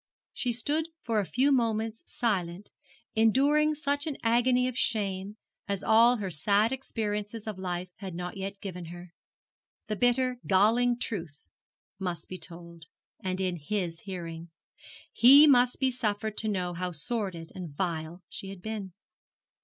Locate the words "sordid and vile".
16.93-18.23